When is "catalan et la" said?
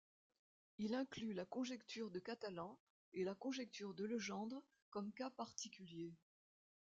2.17-3.35